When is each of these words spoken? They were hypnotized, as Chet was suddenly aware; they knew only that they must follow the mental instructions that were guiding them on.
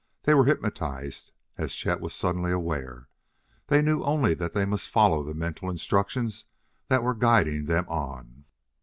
They 0.23 0.33
were 0.33 0.45
hypnotized, 0.45 1.29
as 1.59 1.75
Chet 1.75 2.01
was 2.01 2.15
suddenly 2.15 2.51
aware; 2.51 3.07
they 3.67 3.83
knew 3.83 4.01
only 4.01 4.33
that 4.33 4.51
they 4.53 4.65
must 4.65 4.89
follow 4.89 5.21
the 5.21 5.35
mental 5.35 5.69
instructions 5.69 6.45
that 6.87 7.03
were 7.03 7.13
guiding 7.13 7.67
them 7.67 7.85
on. 7.87 8.45